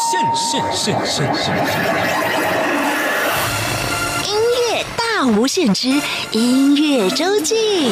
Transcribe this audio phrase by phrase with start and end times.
[0.00, 1.54] 现现现现现！
[4.24, 4.34] 音
[4.72, 5.88] 乐大无限之
[6.30, 7.90] 音乐周记。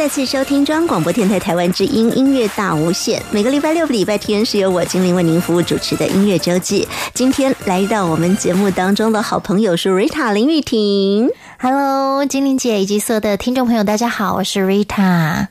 [0.00, 3.22] 再次收听中央广播电台台湾之音音乐大无限。
[3.30, 6.88] 每个礼拜六、礼拜天是由我精灵为您服务主持的音乐周记。
[7.12, 11.28] 今天来到我们节目当中的好朋友是 Rita 林玉婷。
[11.58, 15.48] Hello，精灵姐以及所有的听众朋友，大家好，我是 Rita。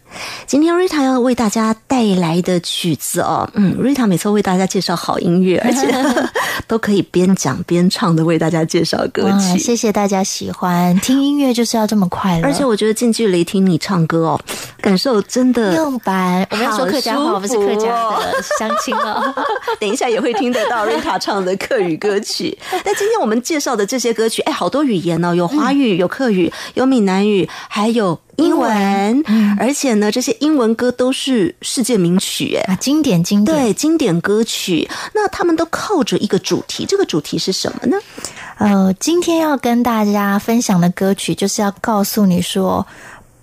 [0.47, 5.87] 今天 Rita 要为大家带来的曲子哦，嗯，Rita 每次为大家介绍好音乐， 而且
[6.67, 9.59] 都可以边讲边唱的为大家介绍歌曲。
[9.59, 12.43] 谢谢大家喜欢听音乐，就是要这么快乐。
[12.43, 14.41] 而且我觉得近距离听你唱歌哦，
[14.81, 16.47] 感受真的用白。
[16.51, 19.33] 我们要说客家话，不是客家的乡亲哦。
[19.79, 22.57] 等一下也会听得到 Rita 唱的客语歌曲。
[22.71, 25.89] 那今天我们介绍的这些歌曲，哎，好多语言哦，有华语。
[25.99, 29.23] 有客语，有闽南语，还有英文，
[29.59, 34.89] 而且呢，这些英文歌都是世界名曲，哎，经典经典，对，经典歌曲。
[35.13, 37.97] 那他们都靠着一个主题，这个主题是什么呢？
[38.57, 42.85] 呃，今天要跟大家分享的歌曲，就是要告诉你说，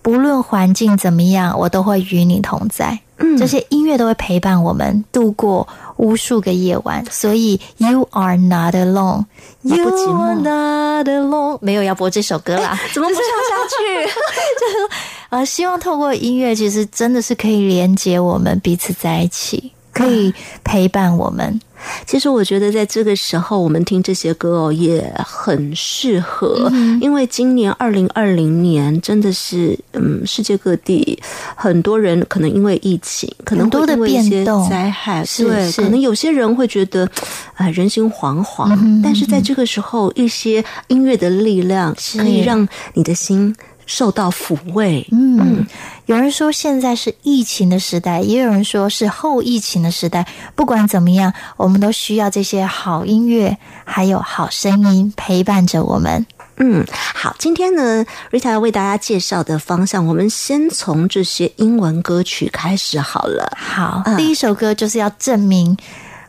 [0.07, 2.97] 不论环境怎么样，我都会与你同在。
[3.17, 5.67] 嗯，这些音乐都会陪伴我们度过。
[5.97, 9.25] 无数个夜晚，所以 You are not alone,
[9.63, 11.59] You are not alone。
[11.61, 14.07] 没有要播这首歌啦，怎么不唱下去？
[14.61, 14.89] 就是
[15.31, 21.59] 呃，希望透过音乐，其实真的是可以连接我们彼此在一起，可以陪伴我们。
[22.07, 26.71] 其实我觉得，在这个时候，我们听这些歌哦，也很适合。
[27.01, 31.19] 因为今年二零二零年，真的是嗯，世界各地
[31.55, 37.09] 很多人可能因为疫情，可能多的变动、灾害，对，可能有些人会觉得
[37.55, 38.69] 啊，人心惶惶。
[39.03, 43.55] 但是在这个时候，一些音乐的力量可以让你的心。
[43.87, 45.07] 受到抚慰。
[45.13, 45.67] 嗯，
[46.05, 50.27] 有人说现在是疫情的时代，也有人说是后疫情的时代。
[50.55, 56.27] 不管怎么样，我们都需要这些好音乐，还有好声音陪伴着我们。
[56.59, 63.53] 嗯，好，今天呢，Rita 为大家介绍的方向，我们先从这些英文歌曲开始好了。
[63.57, 65.77] 好，第一首歌就是要证明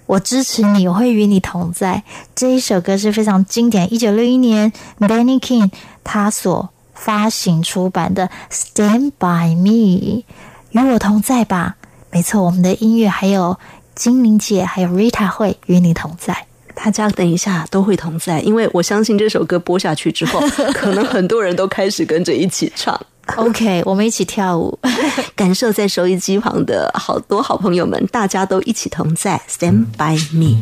[0.05, 2.03] 我支持你，我会与你同在。
[2.35, 5.71] 这一首歌是非常经典，一九六一年 Benny King
[6.03, 6.69] 他所。
[6.99, 10.23] 发行出版的《Stand by Me》，
[10.71, 11.75] 与我同在吧。
[12.11, 13.57] 没错，我们的音乐还有
[13.95, 16.45] 精灵姐，还有 Rita 会与你同在。
[16.75, 20.39] 大家等一下都会同在，因为我相信这首歌播下去之后，
[20.75, 22.99] 可能很多人都开始跟着一起唱。
[23.35, 24.77] OK，我们一起跳舞，
[25.35, 29.41] 感受在收音机旁的好多好朋友们，大家都一起同在。
[29.49, 30.61] Stand by me。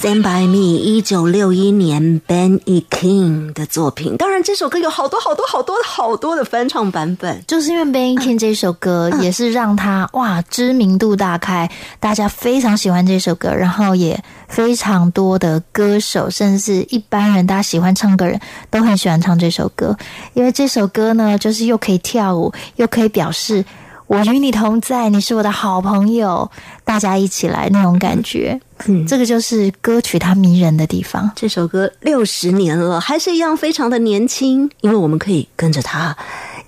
[0.00, 4.16] Stand by Me，一九六一年 Ben E King 的作品。
[4.16, 7.42] 当然，这首歌有好多好多好多好多的翻唱版本。
[7.48, 11.68] 就是因为 Ben E King 这首歌，也是让他哇知名度大开，
[11.98, 18.40] 大家非常喜欢这首歌，然后也非常多的歌手，甚至是一般人，大家喜欢唱歌人
[18.70, 19.96] 都很喜欢唱这首歌，
[20.32, 23.64] 因为这首歌呢，就是又可以跳舞，又可以表示。
[24.08, 26.50] 我与你同在，你是我的好朋友，
[26.82, 31.30] 大家一起来那种感觉，嗯，这个就是歌曲它迷人的地方。
[31.36, 36.16] 这首歌六十年了，还是一样非常的年轻，因为我们可以跟着他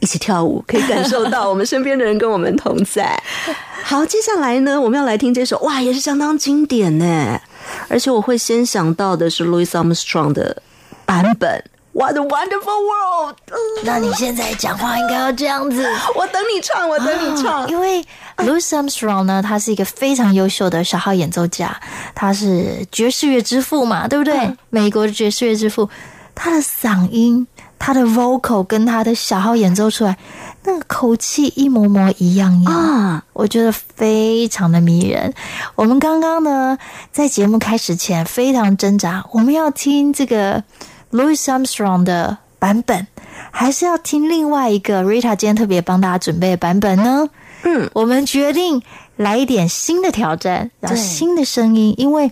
[0.00, 3.19] 一起跳舞，可以感受到我们身边的人跟我们同在。
[3.82, 7.40] 好，接下来呢，我们要来听这首，哇，也是相当经典呢，
[7.88, 10.62] 而且我会先想到的是 Louis Armstrong 的
[11.06, 11.64] 版本。
[11.92, 13.37] What a wonderful world！
[13.84, 15.84] 那你现在讲话应该要这样子。
[16.14, 17.69] 我等你唱，我等你唱。
[17.69, 18.00] 因为
[18.37, 21.76] Louis Armstrong 呢，他是一个非常优秀的小号演奏家，
[22.14, 24.56] 他是爵士乐之父嘛，对不对？
[24.70, 25.90] 美国的爵士乐之父，
[26.32, 27.44] 他的嗓音，
[27.76, 30.16] 他的 vocal 跟他的小号演奏出来，
[30.62, 35.34] 那个口气一模模一样样，我觉得非常的迷人。
[35.75, 36.78] 我们刚刚呢，
[37.10, 40.62] 在节目开始前非常挣扎，我们要听这个。
[41.12, 43.06] Louis Armstrong 的版本，
[43.50, 47.28] 还是要听另外一个 Rita 今天特别帮大家准备的版本呢？
[47.62, 48.82] 嗯，我们决定
[49.16, 52.30] 来一点新的挑战，然后新的声音，因为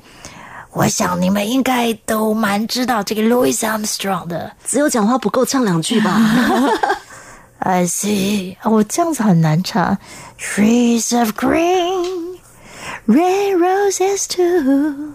[0.73, 6.19] 我想你们应该都蛮知道这个 Louis Armstrong 的，只有讲话不够，唱两句吧。
[7.61, 9.99] I see，我这样子很难唱。
[10.39, 12.39] Trees of green,
[13.09, 15.15] red roses too.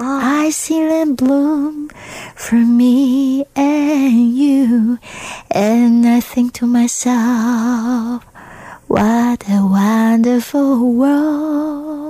[0.00, 0.42] Ah.
[0.46, 1.90] I see them bloom
[2.36, 5.00] for me and you,
[5.50, 8.22] and I think to myself,
[8.86, 12.08] what a wonderful world.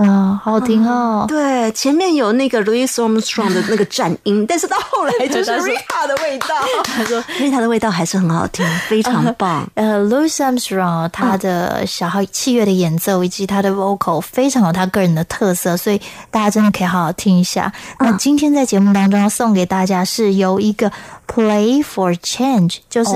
[0.00, 1.26] 啊，好听哦！
[1.28, 6.48] 对，前面有那个 Louis Armstrong 的那个战音，但是到后来就是 Rita 的味道。
[6.84, 9.68] 他说 Rita 的味道还是很好听，非常棒。
[9.76, 16.00] 呃，Louis Armstrong 他的小号器乐的演奏以及他的 vocal 非常有他个人的特色，所以
[16.30, 17.70] 大家真的可以好好听一下。
[17.98, 20.90] 那今天在节目当中要送给大家是由一个
[21.28, 23.10] Play for Change，就是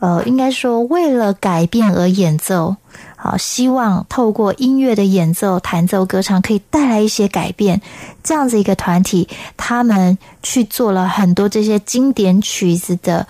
[0.00, 2.76] 呃，应该说为了改变而演奏。
[3.22, 7.82] 好，希望透过音乐的演奏、弹奏、歌唱，可以带来一些改变。
[8.22, 9.28] 这样子一个团体，
[9.58, 13.26] 他们去做了很多这些经典曲子的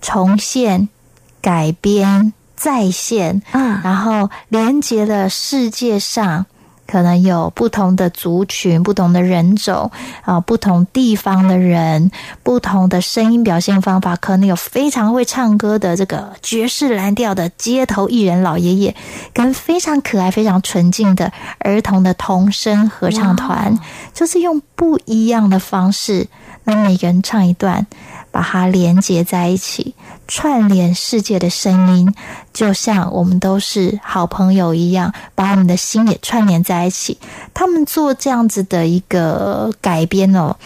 [0.00, 0.88] 重现、
[1.42, 6.46] 改编、再现，嗯，然后连接了世界上。
[6.86, 9.90] 可能有不同的族群、不同的人种
[10.22, 12.10] 啊，不同地方的人，
[12.42, 14.16] 不同的声音表现方法。
[14.16, 18.94] 可能有非常会唱歌的这个爵士蓝调的街头艺人老爷爷，
[19.32, 23.78] 跟非常可爱、非常纯净的儿童的童声合唱团，
[24.14, 26.26] 就是用不一样的方式，
[26.64, 27.86] 那每个人唱一段，
[28.30, 29.94] 把它连接在一起。
[30.28, 32.14] 串联世界的声音，
[32.52, 37.18] 就像我们都是好朋友一样，把我们的心也串联在一起。
[37.54, 40.56] 他们做这样子的一个改编哦，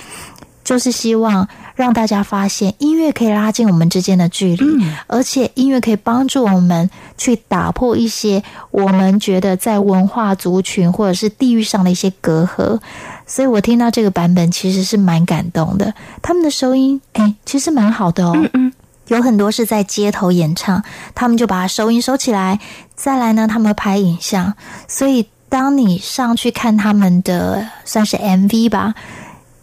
[0.65, 4.65] 就是希望让大家发现音乐可以拉近我们之间的距离，
[5.07, 12.79] 而且音乐可以帮助我们去打破一些我们觉得在文化族群或者是地域上的一些隔阂。
[13.27, 15.95] 所以我听到这个版本其实是蛮感动的。
[16.21, 18.35] 他们的收音，哎，其实蛮好的哦。
[19.11, 20.83] 有很多是在街头演唱，
[21.17, 22.61] 他们就把收音收起来。
[22.95, 24.55] 再来呢，他们拍影像，
[24.87, 28.95] 所以当你上去看他们的算是 MV 吧，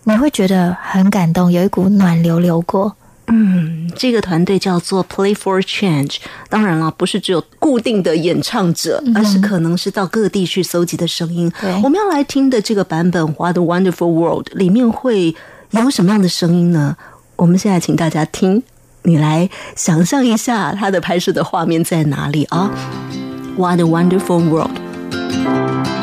[0.03, 2.95] 你会觉得很感动，有一股暖流流过。
[3.27, 6.17] 嗯，这个团队叫做 Play for Change。
[6.49, 11.49] 当然了，不是只有固定的演唱者，而是可能是到各地去搜集的声音。
[11.83, 15.33] 我们要来听的这个版本《What a Wonderful World》里面会
[15.71, 16.97] 有什么样的声音呢？
[17.37, 18.63] 我们现在请大家听。
[19.07, 22.69] 你来想象一下，它的拍摄的画面在哪里啊
[23.55, 25.96] ？What a wonderful world！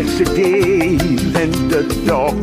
[0.00, 0.98] Yes, again
[1.36, 2.40] and the dark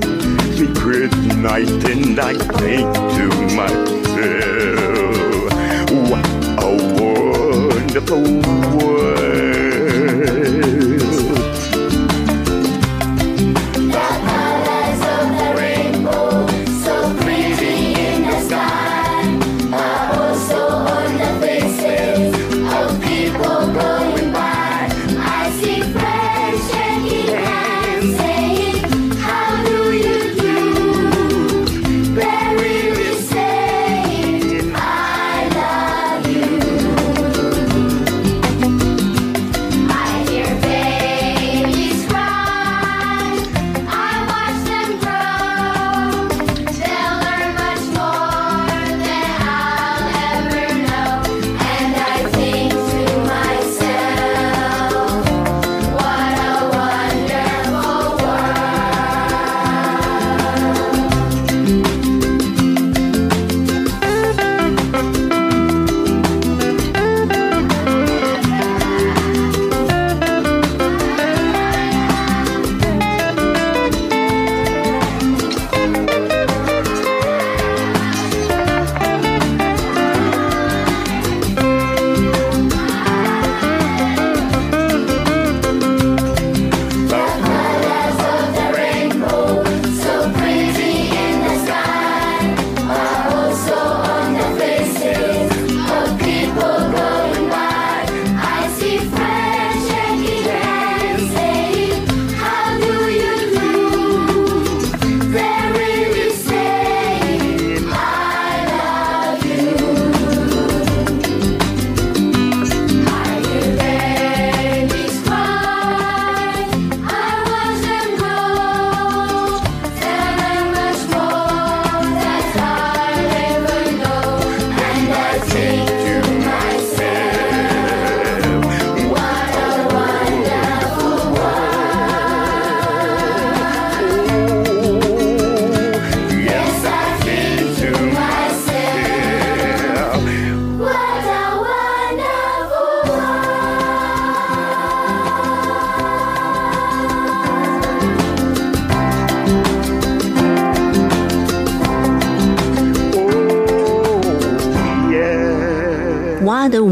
[0.53, 3.25] secret night, and I think to
[3.57, 4.77] myself,
[6.07, 6.27] what
[6.61, 6.69] a
[7.01, 8.56] wonderful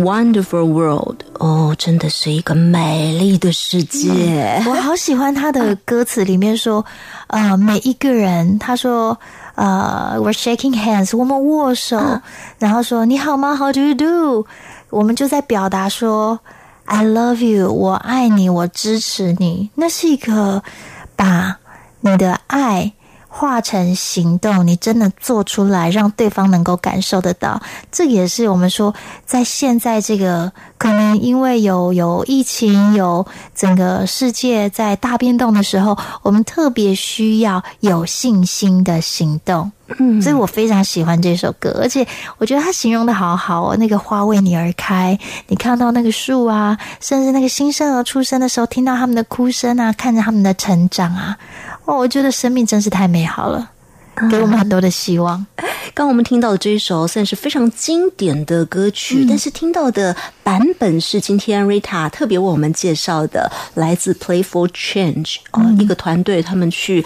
[0.06, 1.18] wonderful world！
[1.40, 4.62] 哦，真的是一个美丽的世界。
[4.68, 6.86] 我好喜欢他的歌词里面说，
[7.28, 9.18] 呃，每一个人，他说，
[9.56, 12.00] 呃，we're shaking hands，我们握手，
[12.60, 14.46] 然后说你好吗？How do you do？
[14.92, 16.40] 我们就在表达说
[16.86, 19.72] ，I love you，我爱你，我支持你。
[19.74, 20.62] 那是一个
[21.16, 21.58] 把
[22.02, 22.94] 你的爱。
[23.38, 27.62] 化成行动，你真的做出来，让对方能够感受得到。
[27.92, 39.70] 这也是我们说，在现在这个可能因为有有疫情，有整个世界在大变动的时候，我们特别需要有信心的行动。
[40.00, 42.06] 嗯，所以我非常喜欢这首歌，而且
[42.39, 43.75] 我觉得它形容的好好哦。
[43.77, 51.38] 那个花为你而开，你看到那个树啊，甚至那个新生儿出生的时候，听到他们的哭声啊，看着他们的成长啊，
[51.86, 53.70] 哦，我觉得生命真是太美好了，
[54.32, 55.46] 给我们很多的希望。
[55.94, 67.06] 刚我们听到的这一首算是非常经典的歌曲，但是听到的版本是今天 Rita 特别为我们介绍的，来自 Playful Change 哦，一个团队，他们去。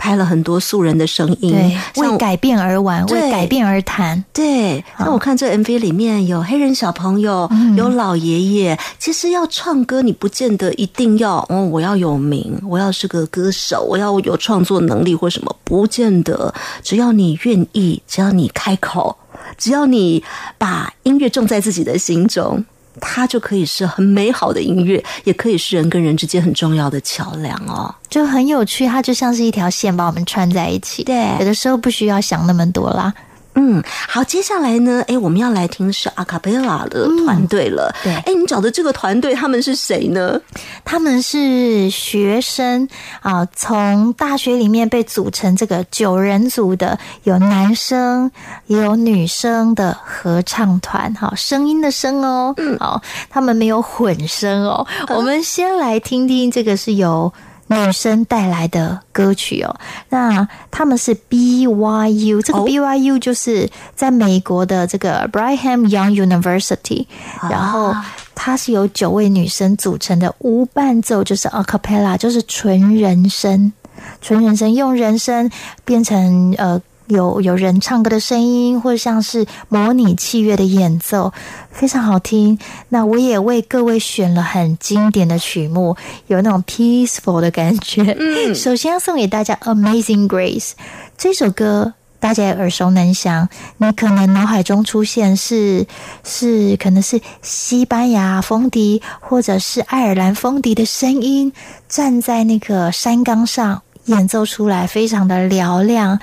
[0.00, 4.24] 拍了很多素人的声音，对，为改变而玩，为改变而谈。
[4.32, 8.78] 对，那我看这 MV 里面有黑人小朋友，有老爷爷。
[8.98, 16.52] 其实要唱歌，你不见得一定要哦，我要有名，我要是个歌手，我要有创作能力或什么，不见得。
[16.82, 19.14] 只要你愿意，只要你开口，
[19.58, 20.24] 只要你
[20.56, 22.64] 把音乐种在自己的心中。
[23.00, 27.94] 它就可以是很美好的音乐，也可以是人跟人之间很重要的桥梁哦。
[28.08, 31.02] 就很有趣，它就像是一条线把我们串在一起。
[31.04, 33.12] 对有的时候不需要想那么多啦。
[33.62, 37.94] 嗯，好，接下来呢，哎，我们要来听是阿卡贝拉的团队了。
[38.02, 40.40] 对哎，你找的这个团队他们是谁呢？
[40.82, 42.88] 他们是学生
[43.20, 48.30] 啊，从大学里面被组成这个九人组的，有男生
[48.66, 54.86] 也有女生的合唱团，哈，声音的声哦，好，他们没有混声哦。
[55.08, 57.30] 我们先来听听这个是由
[57.70, 59.74] 女生带来的歌曲哦。
[60.08, 67.06] 那他们是 BYU，这个哦 BYU 就是在美国的这个 Brigham Young University，
[67.48, 67.94] 然后
[68.34, 73.72] 它是由九位女生组成的无伴奏，就是 a cappella，就是纯人声，
[74.20, 75.50] 纯人声用人声
[75.84, 76.80] 变成呃。
[77.10, 81.32] 有有人唱歌的声音，或者像是模拟器乐的演奏，
[81.70, 82.58] 非常好听。
[82.88, 85.96] 那我也为各位选了很经典的曲目，
[86.28, 88.16] 有那种 peaceful 的感觉。
[88.18, 90.70] 嗯，首先要送给大家《Amazing Grace》
[91.18, 91.92] 这首歌。
[92.20, 93.48] 大家也耳熟能详，
[93.78, 95.86] 你可能脑海中出现是
[96.22, 101.50] 是可能是西班牙风笛或者是爱尔兰风笛的声音，
[101.88, 106.20] 站在那个山岗上演奏出来，非常的嘹亮，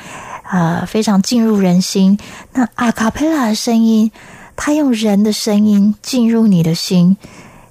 [0.51, 2.17] 呃，非常进入人心。
[2.53, 4.11] 那阿卡贝拉的声音，
[4.55, 7.17] 它用人的声音进入你的心。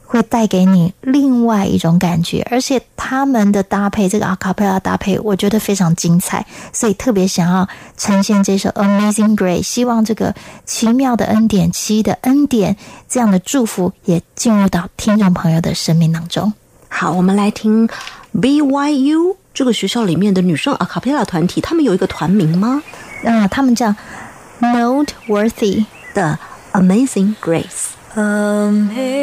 [0.08, 10.32] 会带给你另外一种感觉，而且他们的搭配，这个阿卡贝拉搭配，我觉得非常精彩，所以特别想要呈现这首《Amazing Grace》，希望这个
[10.64, 12.76] 奇妙的恩典、奇异的恩典
[13.08, 16.52] 这样的祝福也进入到听众朋友的生命当中。
[16.88, 17.88] 好，我们来听
[18.32, 22.82] BYU 这个学校里面的女生阿卡贝拉团体，他们有一个团名吗？
[23.24, 23.94] 啊他们叫
[24.60, 26.38] Noteworthy 的
[26.74, 27.92] Amazing Grace。
[28.14, 29.16] Amazing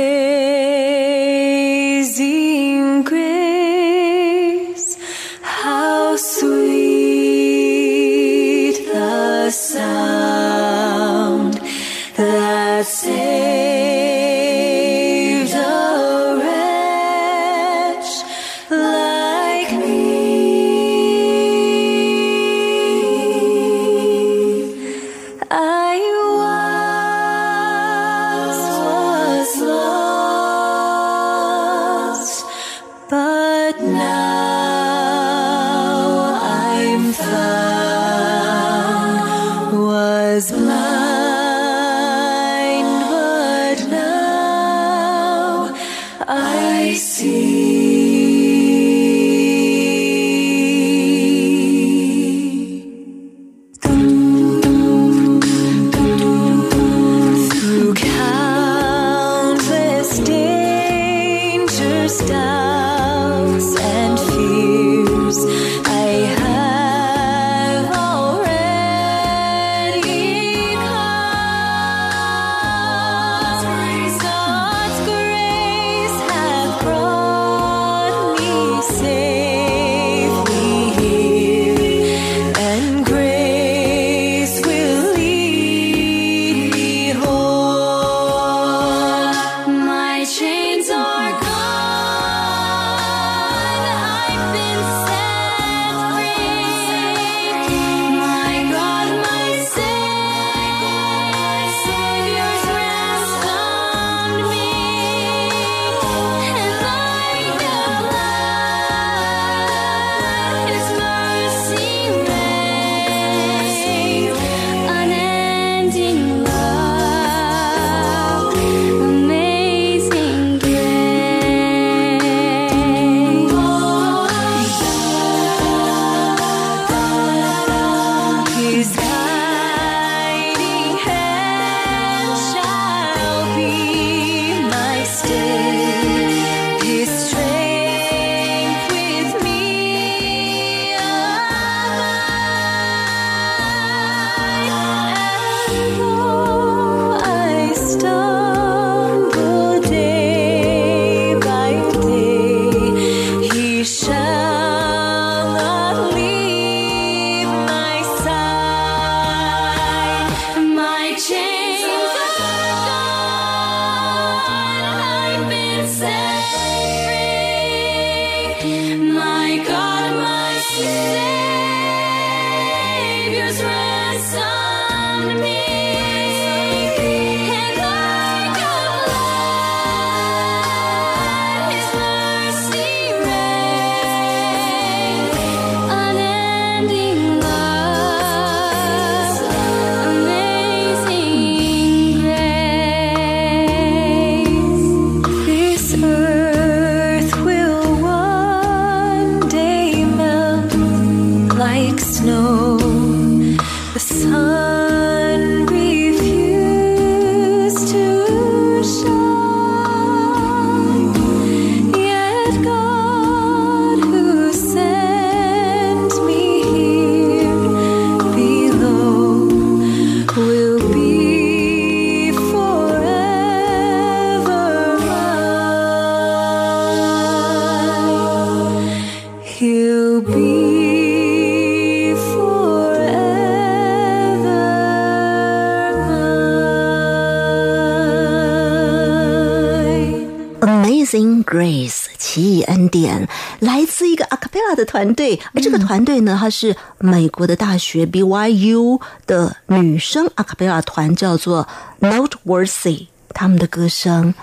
[241.54, 251.68] Grace 奇异恩典，来自一个 a cappella 的团队，而这个团队呢，它是美国的大学 BYU 的女生 a cappella 团，叫做
[252.02, 254.34] Noteworthy，他们的歌声。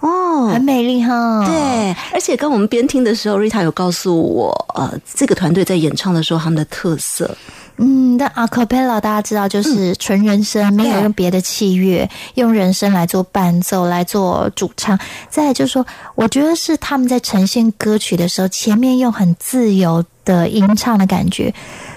[0.00, 7.36] 哦，很美丽哈。，对，而且跟我们边听的时候，Rita 有告诉我，呃，这个团队在演唱的时候他们的特色，
[7.78, 14.98] 嗯，但 a cappella 大家知道就是纯人声，没有用别的器乐，用人声来做伴奏，来做主唱。
[15.28, 21.52] 再来就是说，我觉得是他们在呈现歌曲的时候，前面用很自由的吟唱的感觉，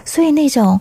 [0.06, 0.80] 所以那种。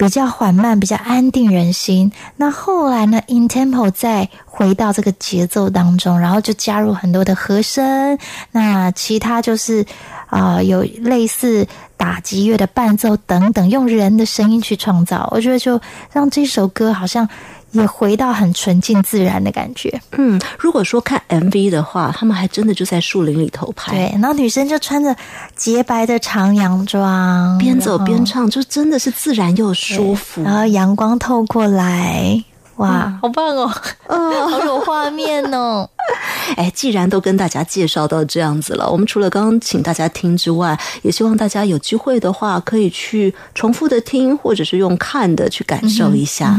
[0.00, 2.10] 比较缓慢，比较安定人心。
[2.36, 8.18] 那后来呢，in tempo 再回到这个节奏当中，然后就加入很多的和声。
[8.50, 9.84] 那其他就是
[10.28, 11.66] 啊、呃有类似
[12.00, 15.28] 打击乐的伴奏等等，用人的声音去创造。
[15.30, 15.78] 我觉得就
[16.10, 17.28] 让这首歌好像
[17.72, 20.00] 也回到很纯净自然的感觉。
[20.12, 25.14] 嗯，如果说看 MV 的话，他们还真的就在树林里头拍，对，然后女生就穿着
[25.54, 30.42] 洁白的长洋装，边走边唱，就真的是自然又舒服。
[30.42, 32.42] 然后阳光透过来，
[32.76, 33.70] 哇，好棒哦，
[34.06, 35.86] 嗯好有画面哦。
[36.56, 46.58] 哎，既然都跟大家介绍到这样子了，我们除了刚刚请大家听之外，也希望大家有机会的话，可以去重复的听，或者是用看的去感受一下。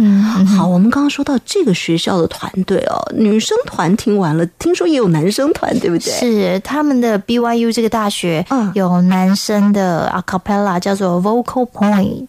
[0.58, 6.12] 好，我们刚刚说到这个学校的团队哦，女生团听完了，听说也有男生团，对不对？
[6.14, 12.28] 是他们的 BYU 这个大学嗯有男生的 a cappella 叫做 Vocal Point，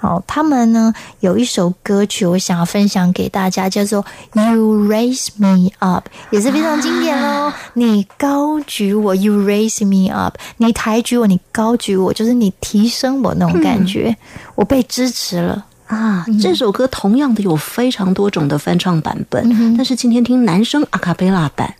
[0.00, 4.04] 哦，他们呢有一首歌曲我想要分享给大家，叫做
[4.34, 7.52] You Raise Me Up，也是非常经典喽。
[7.74, 14.16] 你高举我，You Raise Me Up，你抬举我，你高举我，就是你提升我那种感觉，
[14.56, 15.64] 我被支持了。
[15.86, 21.72] 啊，这首歌同样的有非常多种的翻唱版本，但是今天听男生阿卡贝拉版，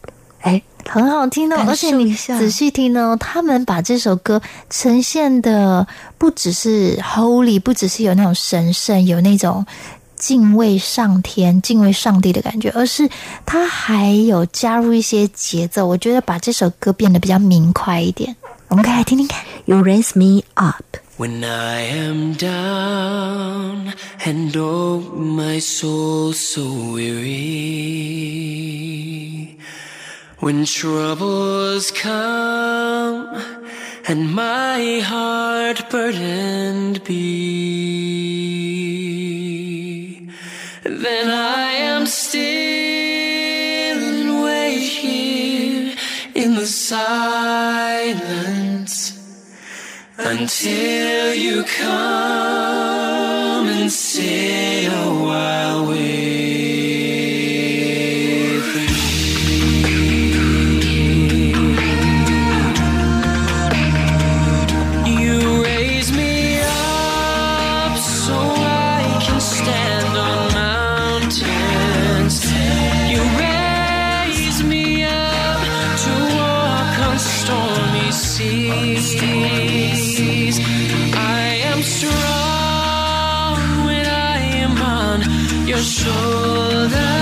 [0.42, 5.84] 哎，很好听哦，而且你仔细听哦，他们把这首歌呈现的
[6.16, 9.66] 不只是 holy，不只是有那种神圣，有那种
[10.18, 13.08] 敬畏上天、敬畏上帝的感觉，而是
[13.46, 18.36] 它还有加入一些节奏，我觉得把这首歌变得比较明快一点。
[18.68, 19.42] 我们可以来听听看。
[19.64, 20.84] You raise me up。
[21.16, 23.92] When I am down
[24.24, 27.28] and oh my soul so weary
[30.40, 33.26] When troubles come
[34.06, 38.28] and my heart burdened be
[40.90, 42.42] Then I am still
[44.02, 45.94] and wait here
[46.34, 48.08] in the silence
[50.16, 51.88] until you come
[53.68, 56.57] and sit a while with
[85.80, 87.17] your.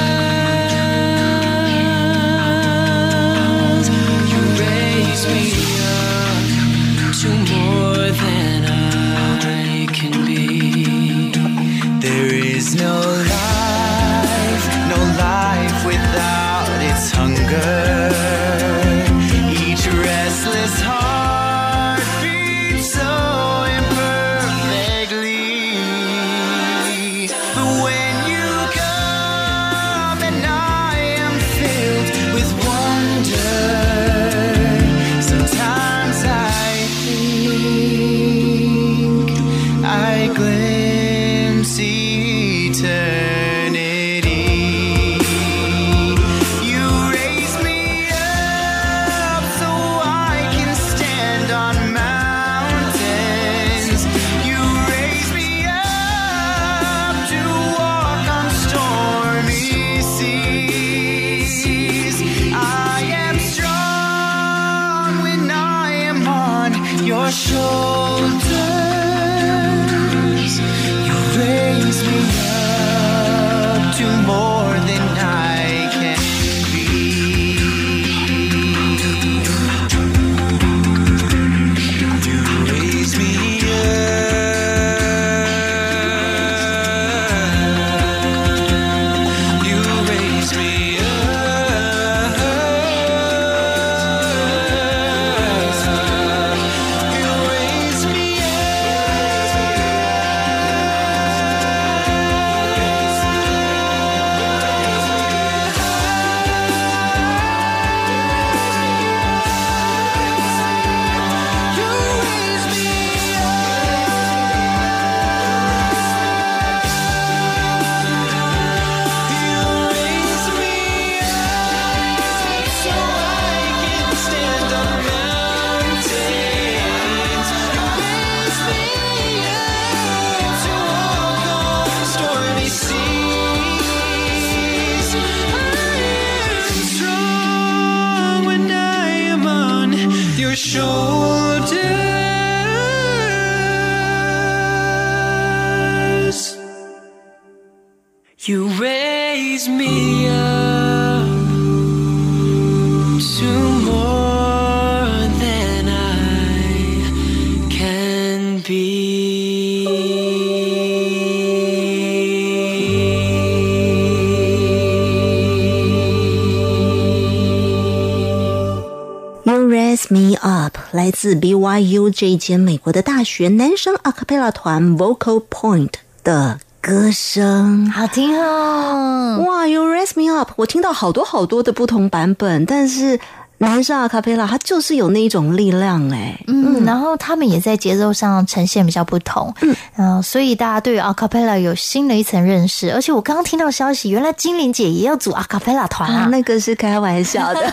[171.18, 177.90] 自 BYU 这一间美国的大学男生 a cappella 团 Vocal Point 的歌声。
[177.90, 179.42] 好听哦。
[179.48, 183.18] 哇，You Raise Me Up，我听到好多好多的不同版本，但是
[183.56, 186.38] 男生 a cappella 他就是有那一种力量哎。
[186.48, 189.54] 嗯，然后他们也在节奏上呈现比较不同，
[189.96, 192.92] 嗯、所以大家对于 a cappella 有新的一层认识。
[192.92, 196.28] 而且我刚刚听到消息，原来精灵姐也要组 a cappella 团啊，啊！
[196.30, 197.72] 那个是开玩笑的。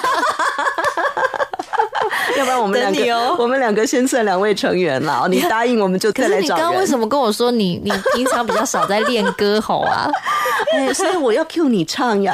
[2.37, 5.27] 要不然我们两个，哦我们两个先算两位成员了哦。
[5.27, 6.47] 你 答应我们就再来找你。
[6.49, 10.09] 刚刚为什么跟我说你 你平常比较少在练歌喉啊？
[10.73, 12.33] 哎，所以我要 cue 你唱呀。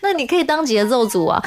[0.00, 1.42] 那你可以当节奏组啊。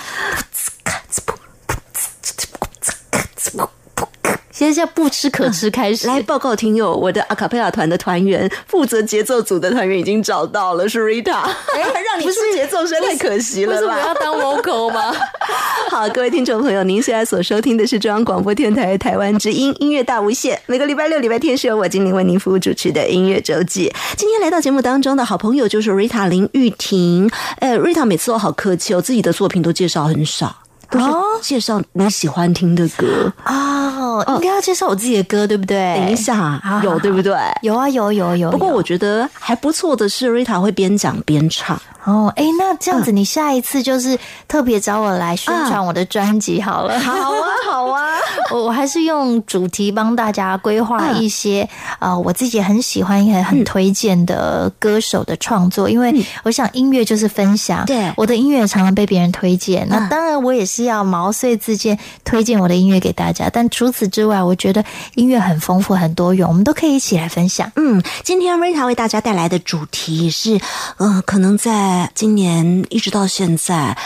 [4.61, 11.33] 现在叫不吃可吃开始，来报告听友，我的阿卡贝拉团的团员，负责节奏组的团员已经找到了，是 Rita。
[11.73, 13.99] 哎，让你出不是节奏声太可惜了不是我啦。
[14.05, 15.11] 要当 vocal 吗？
[15.89, 20.61] 好，各位听众朋友，您现在所收听的是中央广播电台台湾之音音乐大无限。
[20.67, 23.91] 每个礼拜六、礼拜天是由我精灵为您服务主持的音乐周记。
[24.15, 27.27] 今天来到节目当中的好朋友就是 Rita 林玉婷。
[27.57, 30.55] 呃，Rita 每次都好客气哦，自己的作品都介绍很少，
[30.91, 33.33] 都是哦介绍你喜欢听的歌。
[33.45, 35.95] 哦，应该要介绍我自己的歌，对不对？
[35.97, 37.33] 等一下，有对不对？
[37.63, 38.51] 有啊，有有有。
[38.51, 41.81] 有不过我觉得还不错的是，Rita 会边讲边唱。
[42.05, 46.99] 哦，哎，那这样子，你下一次就是特别找我来宣传我的专辑好了。
[46.99, 48.17] 好啊，好啊，
[48.51, 51.67] 我我还是用主题帮大家规划一些
[51.99, 58.11] 呃我自己很喜欢也很推荐的歌手的创作，因为我想音乐就是分享，对。
[58.17, 64.83] 我的音乐常常被别人推荐，那当然我也是要毛遂自荐推荐我的音乐给大家，但除此之外，我觉得
[65.15, 67.71] 音乐很丰富很多元，我们都可以一起来分享。
[67.75, 70.59] 嗯，今天 Rita 为大家带来的主题是，
[70.97, 73.97] 呃，可能在今年一直到现在。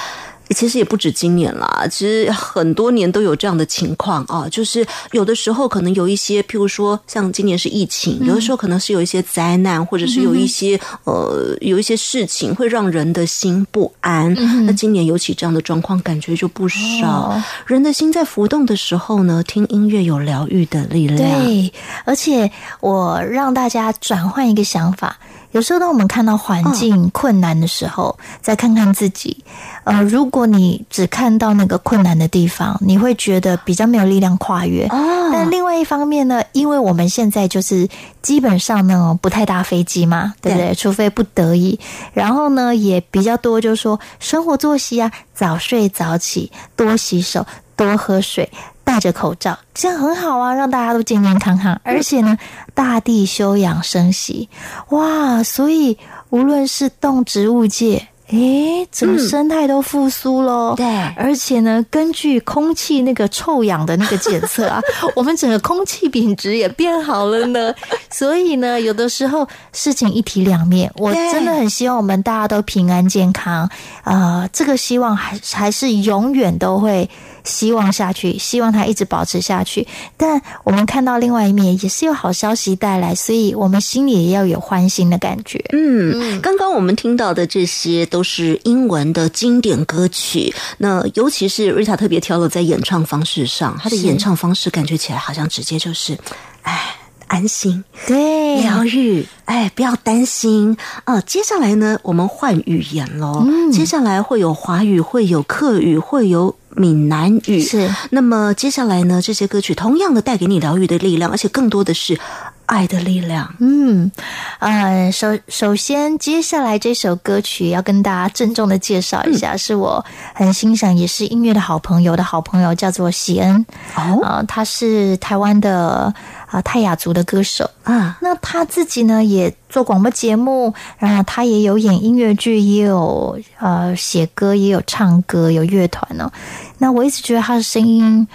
[0.52, 14.32] 其实也不止今年啦，其实很多年都有这样的情况啊，就是有的时候可能有一些，譬如说像今年是疫情，有的时候可能是有一些灾难，或者是有一些呃有一些事情会让人的心不安。
[14.68, 17.08] 那今年尤其这样的状况，感觉就不少。
[17.08, 21.44] 哦人的心在浮动的时候呢，听音乐有疗愈的力量。
[21.44, 25.18] 对，而且我让大家转换一个想法。
[25.56, 29.42] 有时候，当我们看到环境困难的时候，再看看自己。
[29.86, 34.86] 呃，如果你只看到那个困难的地方，你会觉得比较没有力量跨越。
[34.88, 37.88] 哦但另外一方面呢，因为我们现在就是
[38.22, 40.76] 基本上呢不太搭飞机嘛，对不对？
[40.76, 41.80] 除非不得已。
[42.14, 47.46] 然后呢，也比较多，就是说生活作息啊，早睡早起，多洗手，
[47.78, 48.50] 多喝水。
[48.86, 51.78] 戴着口罩，这样很好啊，让大家都健健康康。
[51.84, 52.38] 而且呢，
[52.74, 54.48] 大地休养生息，
[54.90, 55.44] 哇！
[55.44, 55.98] 所以
[56.30, 64.80] 无论是动植物界，诶，整个生态都复苏喽、对而且呢，根据空气那个臭氧的那个检测啊，
[65.16, 67.74] 我们整个空气品质也变好了呢。
[68.10, 73.70] 所以呢，有的时候事情一体两面，我真的很希望我们大家都平安健康。
[74.04, 77.10] 呃，这个希望还还是永远都会
[77.46, 79.88] 希望下去，希望它一直保持下去。
[80.18, 85.64] 但我们看到另外一面，也是有好消息带来，所以我们心里也要有欢欣的感觉。
[85.72, 96.18] 嗯，刚刚我们听到的这些都是英文的经典歌曲，那尤其是 Rita 特别挑了在演唱方式上，她的演唱方式感觉起来好像直接就是，
[96.64, 96.98] 哎。
[97.28, 101.20] 安心、对，疗愈，哎，不要担心啊！
[101.22, 103.44] 接下来呢，我们换语言喽。
[103.48, 107.62] 嗯接下来会有华语，会有客语，会有闽南语。
[107.62, 112.20] 是那么接下来呢，这些歌曲同样的带给你疗愈的力量，而且更多的是
[112.66, 113.54] 爱的力量。
[113.60, 114.12] 嗯，
[114.60, 123.66] 呃，首首先，接下来这首歌曲要跟大家郑重的介绍一下，是我很欣赏，也是音乐的好朋友的好朋友，叫做喜恩。
[123.96, 126.14] 哦啊、他是台湾的
[126.56, 127.70] 啊、泰雅族的歌手。
[127.84, 136.32] 啊，那他自己呢也做广播节目，然后他也有演音乐剧，也有呃写歌，也有唱歌，有乐团哦。
[136.78, 138.26] 那我一直觉得他的声音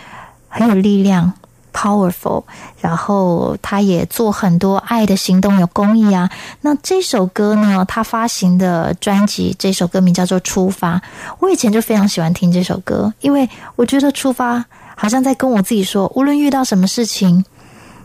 [0.49, 1.33] 很有力量
[1.73, 2.45] ，powerful。
[2.79, 6.29] 然后他也做很多爱的行动，有公益啊。
[6.61, 10.97] 那这首歌呢，他发行的专辑，这首歌名叫做《出发》。
[11.39, 14.59] 我以前就非常喜欢听这首歌，因为我觉得《出发》
[14.95, 17.43] 好像在跟我自己说，无论遇到什么事情。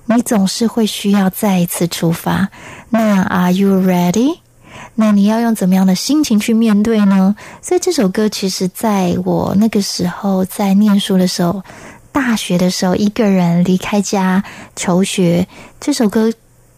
[0.06, 2.50] 你总是会需要再一次出发。
[2.90, 4.40] 那 Are you ready？
[4.96, 7.36] 那你要用怎么样的心情去面对呢？
[7.62, 11.64] 所以这首歌其实在我那个时候在念书的时候，
[12.12, 14.44] 大学的时候一个人离开家
[14.76, 15.48] 求学，
[15.80, 16.32] 这首歌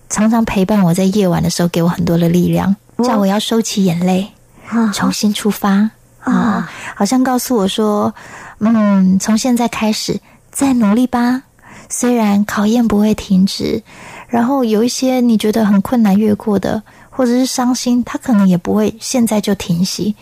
[0.10, 4.28] 常常陪伴我在夜晚的时候，给我很多的力量，叫我要收起眼泪，
[4.70, 5.90] 啊重新出发
[6.22, 8.13] 啊，好像告诉我说，
[8.60, 10.20] 嗯，从现在开始
[10.52, 11.44] 再努力吧，
[11.89, 13.82] 虽然考验不会停止，
[14.28, 20.15] 然后有一些你觉得很困难越过的，或者是伤心，它可能也不会现在就停息，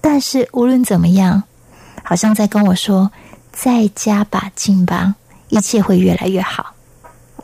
[0.00, 1.42] 但是无论怎么样，
[2.02, 3.10] 好像在跟我说，
[3.52, 5.14] 再加把劲吧，
[5.48, 6.74] 一切会越来越好。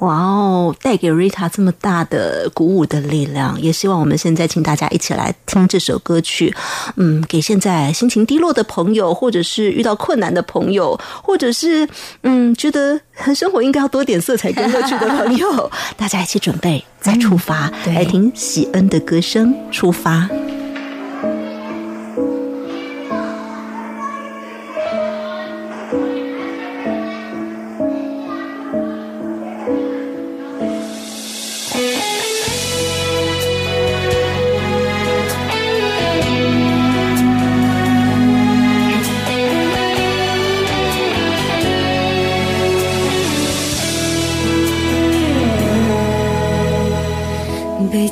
[0.00, 6.54] 哇哦，带给 Rita 这么大的鼓舞的力量，也希望我们现在请大家一起来听这首歌曲。
[6.96, 11.88] 嗯，给现在心情低落的朋友，或者是遇到困难的朋友，或者是
[12.22, 13.00] 嗯觉得
[13.34, 20.28] 生活应该要多点色彩跟乐趣的朋友，大家一起准备再出发，对来听喜恩的歌声，出发。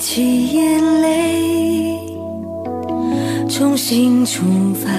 [0.02, 1.96] 起眼泪，
[3.48, 4.42] 重新出
[4.74, 4.90] 发。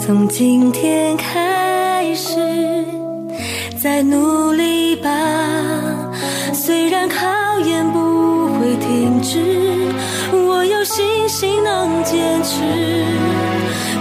[0.00, 2.84] 从今天开始，
[3.80, 5.08] 再努力吧。
[6.52, 7.24] 虽然考
[7.60, 9.38] 验不会停止，
[10.32, 12.64] 我有信心能坚持。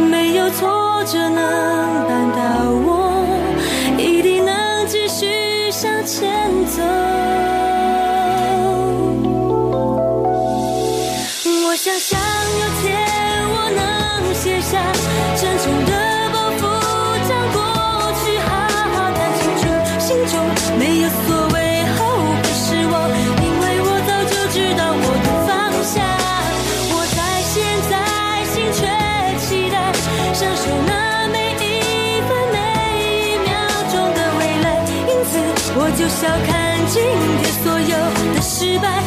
[0.10, 1.40] 没有挫折能
[2.08, 3.11] 绊倒我，
[14.42, 14.82] 卸下
[15.36, 15.92] 沉重的
[16.34, 16.62] 包袱，
[17.30, 17.62] 将过
[18.24, 18.50] 去好
[18.90, 19.64] 好看清楚。
[20.00, 20.34] 心中
[20.80, 21.56] 没有所谓
[21.94, 22.00] 后
[22.42, 22.94] 悔失望，
[23.38, 25.50] 因为我早就知道我的方
[25.86, 26.02] 向。
[26.90, 27.22] 我在
[27.54, 27.54] 现
[27.88, 27.94] 在，
[28.50, 28.82] 心却
[29.46, 29.78] 期待，
[30.34, 32.58] 享受那每一分每
[33.06, 33.48] 一秒
[33.92, 34.66] 钟的未来。
[35.08, 35.38] 因此，
[35.78, 36.98] 我就笑看今
[37.38, 37.94] 天所有
[38.34, 39.01] 的失败，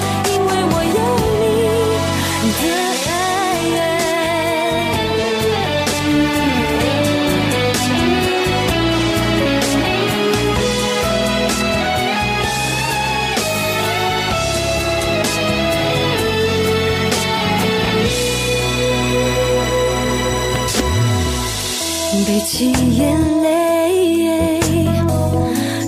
[22.57, 24.87] 起眼泪，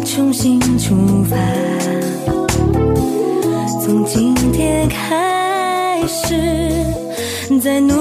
[0.05, 0.97] 重新出
[1.31, 1.37] 发。
[3.81, 6.35] 从今天开始，
[7.63, 7.95] 再努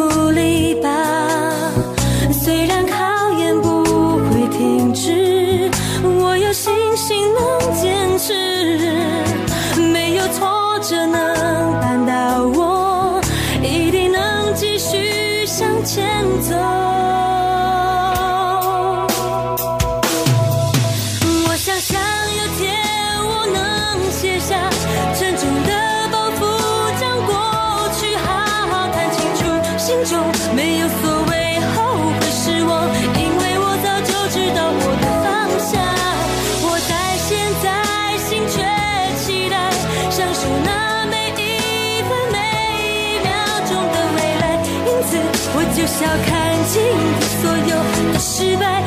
[45.75, 48.81] 就笑看今天所有的失败，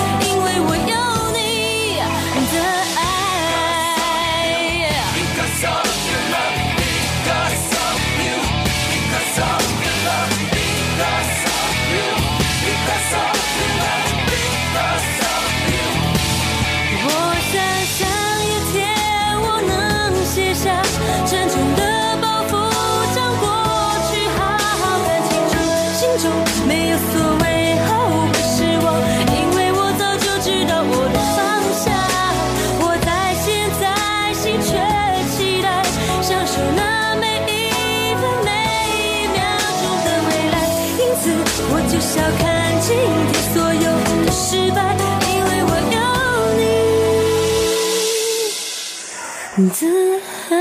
[49.71, 50.57] 自嗨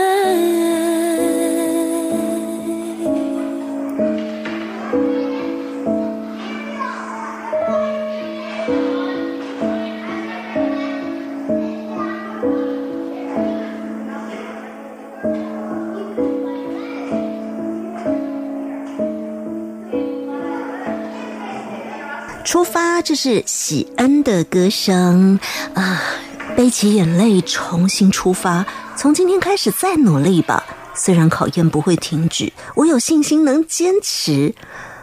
[22.44, 25.40] 出发，这是喜恩的歌声
[25.74, 26.02] 啊，
[26.56, 28.66] 背起眼泪重新出发。
[28.98, 30.64] 从今天开始再努力吧。
[30.96, 34.54] 虽然考验不会停止，我有信心能坚持。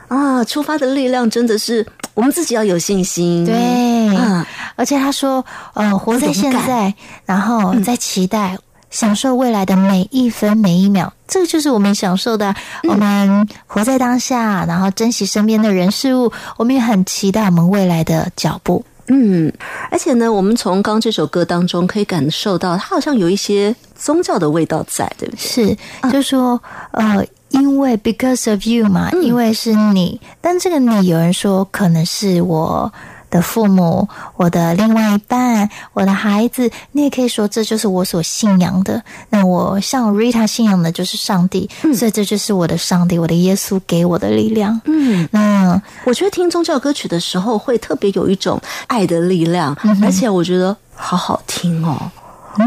[0.08, 3.46] 啊，出发的力量真的是我们自己要有信心。
[3.46, 6.92] 对，嗯而且他说，呃，活在现在，
[7.24, 8.58] 然后在期待。
[8.90, 12.56] 享受未来的每一分每一秒，这个就是我们享受的啊。
[12.88, 16.30] 我们活在当下，然后珍惜身边的人事物。
[16.56, 18.84] 我们也很期待我们未来的脚步。
[19.08, 19.52] 嗯，
[19.90, 25.40] 而且呢，我们从刚刚这首歌当中可以感受到，它好像有一些宗教的味道在，对不对？
[25.40, 25.76] 是，
[26.10, 26.60] 就说
[26.92, 32.92] 呃，因为 because of you 嘛，因为是你，但这个你有人说可能是我
[33.34, 39.02] 的父母、我的另外一半、我的孩子，你也可以说这就是我所信仰的。
[39.28, 44.80] 那我像 Rita 信仰的就是上帝，所以这就是我的上帝，我的耶稣给我的力量。
[44.84, 52.08] 嗯，那我觉得听宗教歌曲的时候，会特别有一种爱的力量，而且我觉得好好听哦。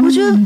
[0.04, 0.38] 我觉得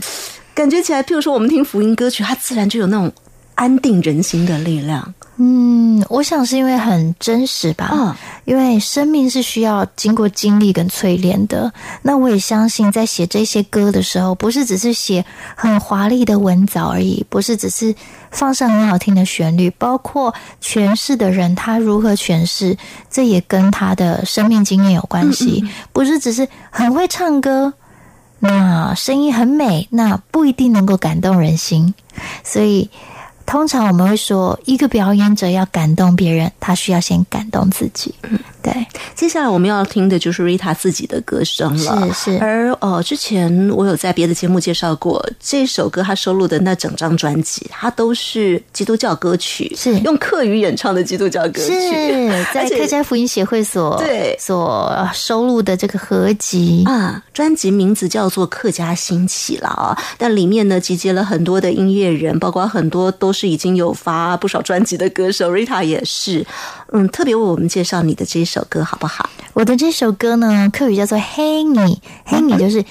[0.55, 3.11] 感觉起来，譬如说我们听福音歌曲，它自然就有那种
[3.57, 5.13] 安定人心的力量。
[5.39, 7.91] 嗯，我想是因为很真实吧。
[7.93, 8.15] 嗯
[8.45, 11.73] 因为生命是需要经过经历跟淬炼的。
[12.03, 15.25] 那我也相信，在写这些歌的时候，不是只是写
[15.55, 17.95] 很华丽的文藻而已，不是只是
[18.31, 22.77] 放上很好听的旋律，包括诠释的人他如何诠释，
[23.11, 27.73] 这也跟他的生命经验有关系，不是只是很会唱歌。
[28.45, 31.95] 那声音很美，那不一定能够感动人心，
[32.43, 32.91] 所以
[33.45, 38.15] 通常我们会说，一个表演者要感动别人，他需要先感动自己。
[38.63, 42.13] 对，接下来我们要听的就是 Rita 自己的歌声了。
[42.13, 56.85] 是是而呃，之前我有在别的节目介绍过这首歌，他收录的那整张专辑，它都是基督教歌曲，是用客语演唱的基督教歌曲，是在客家福音协会所对所收录的这个合集。
[56.87, 59.97] 啊，专辑名字叫做《客家兴起》了啊。
[60.17, 66.47] 但里面呢，集结了很多的音乐人，包括很多都是已经有发不少专辑的歌手，Rita 也是。
[66.95, 69.29] 嗯，特别为我们介绍你的这首首歌好不好？
[69.55, 72.85] 我的这首歌呢，客语叫做“嘿你”，嘿你就是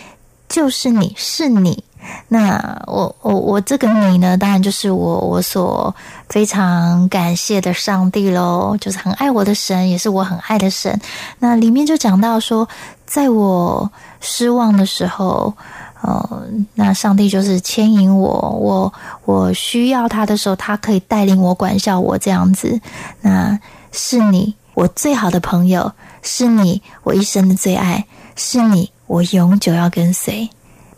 [0.50, 1.84] 就是你是你。
[2.30, 5.94] 那我我我这个你呢，当然就是我我所
[6.30, 11.00] 非常感谢的上帝喽，就是很爱我的神，也是我很爱的神。
[11.38, 12.68] 那里面就讲到说，
[13.06, 13.90] 在我
[14.20, 15.54] 失望的时候，
[16.02, 16.44] 呃，
[16.74, 18.92] 那上帝就是牵引我，我
[19.26, 22.82] 我需要他的时候，他可以带领我、管教我这样子。
[23.22, 23.58] 那
[23.92, 28.04] 是你，我最好的朋友，是你，我一生的最爱，
[28.36, 30.50] 是你，我永久要跟随，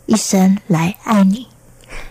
[0.06, 1.46] 一生来爱你。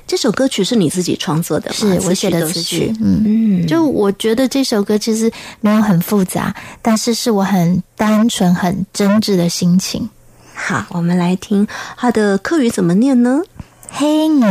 [0.05, 1.75] 这首歌曲是你自己创作的吗？
[1.75, 3.23] 是我写的词曲，嗯。
[3.25, 10.07] 嗯，就我觉得这首歌其实没有很复杂，但是是我很单纯、很真挚的心情。
[10.53, 11.67] 好，我们来听
[11.97, 13.41] 它的课语怎么念呢？
[13.89, 14.45] 嘿你，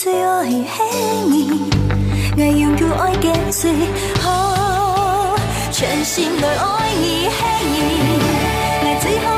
[0.00, 1.68] 最愛輕易，
[2.40, 3.72] 愛用叫愛嘅碎，
[4.24, 5.36] 哦，
[5.72, 7.30] 全心来爱你輕
[7.74, 7.76] 易，
[8.84, 9.36] 愛最好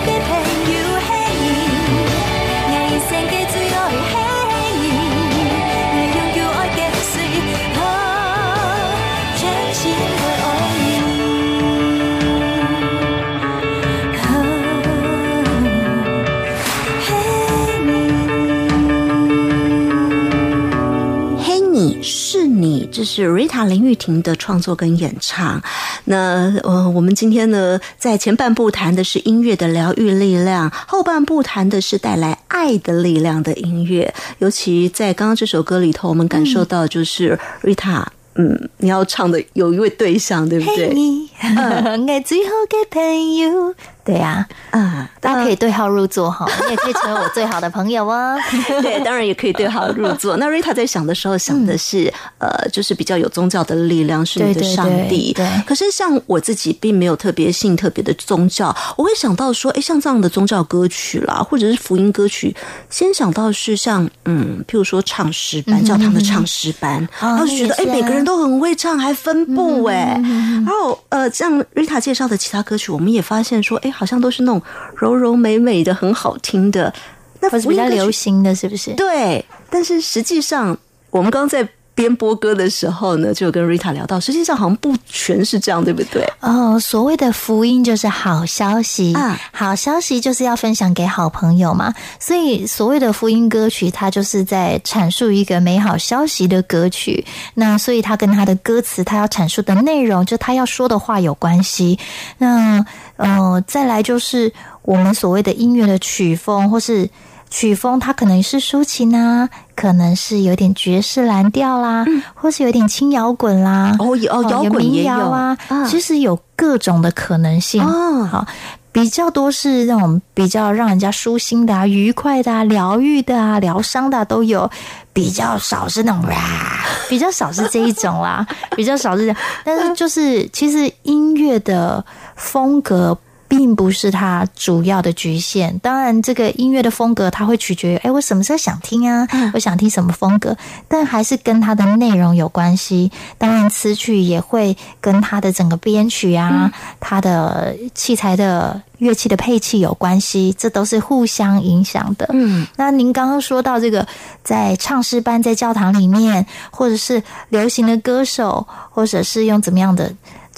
[22.92, 25.62] 这是 Rita 林玉婷的创作跟演唱。
[26.04, 34.12] 那呃，我们今天呢，在前半部谈的是音乐的疗愈力量，后半部谈的是带来爱的力量的音乐。
[34.38, 40.94] 尤其在刚刚这首歌里头，我们感受到就是 Rita，嗯，你要唱的有一位对象，对不嘿对？
[40.94, 43.74] 你， 爱最好的朋友。
[44.04, 48.36] 对呀、啊，大家可以对号入座哈，你也可以成为我最好的朋友哦。
[48.82, 50.36] 对，当然也可以对号入座。
[50.38, 55.32] 那 Rita 在想的时候想的是，呃，就是比较有宗教的力量，是你的上帝。
[55.34, 62.54] 对对可是像我自己并没有特别信特别的宗教，我会想到说，哎，像这样的宗教歌曲啦，或者是福音歌曲，
[62.88, 70.20] 先想到是像嗯，譬如说唱诗班，教堂的唱诗班，然后就觉得哎，啊每个人都很会唱，还分布哎。
[70.64, 74.62] 然后呃，像 Rita 介绍的其他歌曲，我们也发现说，哎，好像都是那种
[74.96, 76.92] 柔柔美美的、很好听的。
[77.40, 78.92] 那比较流行的，是不是？
[78.94, 80.76] 对，但是实际上，
[81.10, 81.66] 我们刚刚在
[82.00, 86.26] 边播歌的时候呢，就有跟 Rita 聊到，实际上好像不全是这样，对不对？
[86.40, 97.22] 哦，所谓的福音就是好消息啊好消息就是要分享给好朋友嘛，所以所谓的福音歌曲，它就是在阐述一个美好消息的歌曲。
[97.54, 101.98] 那所以它跟它的歌词，它要阐述的内容，就它要说的话有关系。
[102.38, 102.82] 那
[103.16, 104.50] 呃，再来就是
[104.82, 107.08] 我们所谓的音乐的曲风，或是。
[107.50, 117.84] 曲风它可能是抒情啊，可能是有点爵士蓝调啦，或是有点轻摇滚啦，哦有哦摇滚民也有谣啊，啊其实有各种的可能性。
[117.84, 118.46] 哦好，
[118.92, 124.70] 比较多是那种比较让人家舒心的啊、愉快的啊、疗愈的啊、疗伤的、啊、都有，
[125.12, 126.36] 比较少是那种哇，
[127.10, 128.46] 比较少是这一种啦，
[128.76, 129.36] 比较少是这样。
[129.64, 132.04] 但是就是其实音乐的
[132.36, 133.18] 风格。
[133.60, 139.28] 并不是它主要的局限，当然，这个音乐的风格它会取决于，哎，我什么时候想听啊？
[139.52, 140.56] 我想听什么风格？
[140.88, 143.12] 但还是跟它的内容有关系。
[143.36, 152.26] 当然，词曲也会跟它的整个编曲啊、它的器材的乐器的配器有关系，这都是互相影响的。
[152.32, 154.06] 嗯，那您刚刚说到这个，
[154.42, 160.10] 在唱诗班、在教堂里面，或者是流行的歌手，或者是用怎么样的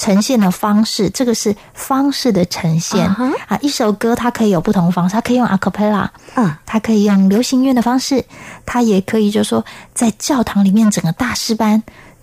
[0.02, 3.06] 呈现的方式，这个是方式的呈现
[3.46, 3.56] 啊。
[3.60, 8.24] 一首歌它可以有不同方式，它可以用 a cappella，嗯，它可以用流行乐的方式，
[8.66, 11.80] 它也可以就是说在教堂里面整个大师班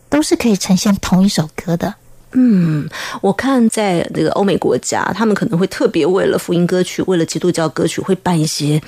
[0.10, 1.96] 都是可以呈现同一首歌的。
[2.34, 2.86] 嗯，
[3.22, 8.82] 我看在这个欧美国家，他们可能会特别为了福音歌曲，为了基督教歌曲，会办一些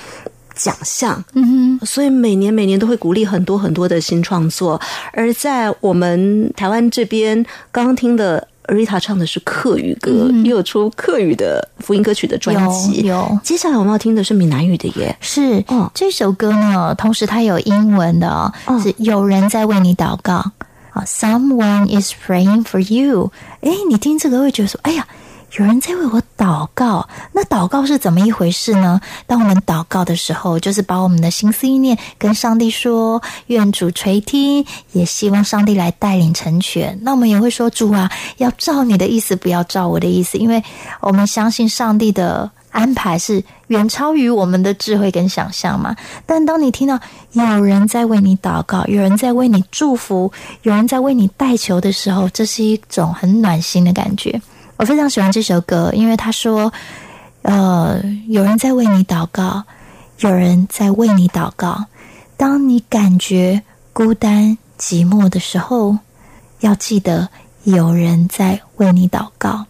[0.53, 1.23] 奖项。
[1.31, 4.79] 嗯哼，所以每年每年都会鼓励很多很多的新创作。
[5.13, 13.01] 而在我们台湾这边，刚刚听的 Rita 唱的是客语歌，也有出客语的福音歌曲的专辑。
[13.01, 15.15] 有有接下来我们要听的是闽南语的耶。
[15.19, 20.35] 是哦这首歌呢，同时它有英文的哦，哦是有人在为你祷告
[20.91, 23.31] 啊，Someone is praying for you。
[23.61, 25.07] 诶，你听这个会觉得说，哎呀。
[25.57, 29.01] 有人在为我祷告，那祷告是怎么一回事呢？
[29.27, 36.97] 当我们祷告的时候，就是把我们的心思意念跟上帝说，愿主垂听，也希望上帝来带领成全。
[37.01, 40.63] 那我们也会说，主啊，要照你的意思，不要照我的意思，因为
[41.01, 45.93] 我们相信上帝的安排是远超于我们的智慧跟想象嘛。
[46.25, 46.97] 但当你听到
[47.33, 50.31] 有人在为你祷告，有人在为你祝福，
[50.61, 54.41] 有人在为你代求的时候，这是一种很暖心的感觉。
[54.81, 56.73] 我非常喜欢这首歌，因为他说，
[57.43, 59.63] 呃，有人在为你祷告，
[60.21, 61.85] 有人在为你祷告。
[62.35, 63.61] 当你感觉
[63.93, 65.95] 孤单寂寞的时候，
[66.61, 67.29] 要记得
[67.63, 69.63] 有人在为你祷告。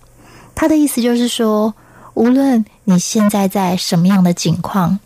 [0.55, 1.73] 他的意思就是说，
[2.13, 4.97] 无论你现在在什么样的境况，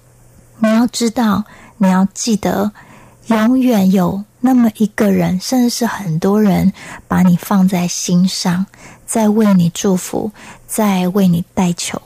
[0.59, 1.43] 你要知道，
[1.79, 2.71] 你要记得，
[3.25, 6.71] 永远有那么一个人，甚至是很多人，
[7.07, 8.67] 把你放在心上，
[9.05, 10.31] 在为你祝福，
[10.67, 12.01] 在为你代求。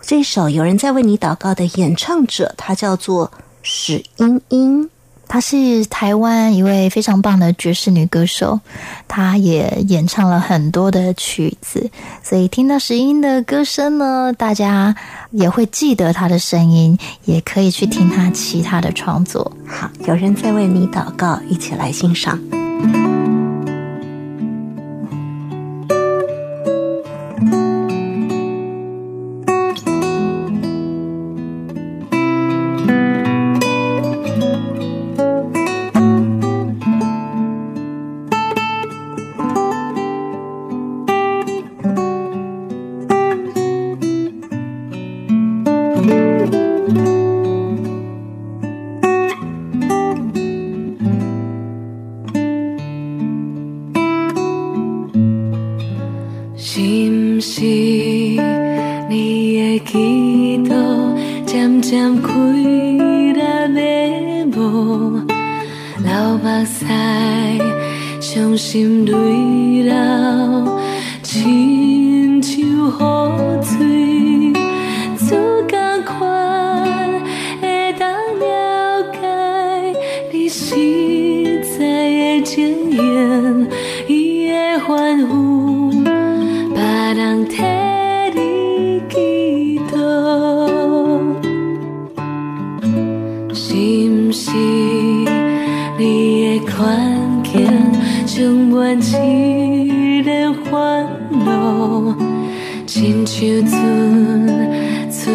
[0.00, 3.32] 这首有人在为你祷告的演唱者，他叫做
[3.62, 4.88] 史英英。
[5.28, 8.60] 她是台湾一位非常棒的爵士女歌手，
[9.08, 11.90] 她也演唱了很多的曲子，
[12.22, 14.94] 所以听到石英的歌声呢，大家
[15.30, 19.50] 也会记得她的声音，也可以去听她其他的创作。
[19.66, 22.38] 好，有人在为你祷告，一起来欣赏。
[62.52, 65.22] 为了眉目，
[66.04, 66.84] 流目屎，
[68.20, 69.94] 伤心泪流，
[71.22, 72.64] 亲像雨
[73.62, 73.91] 水，
[99.00, 101.06] 充满一个烦
[101.46, 102.14] 恼，
[102.86, 103.74] 亲像船
[105.10, 105.30] 出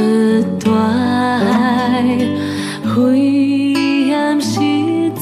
[0.63, 0.71] 大
[1.39, 2.03] 海，
[2.97, 3.73] 危
[4.05, 4.59] 险失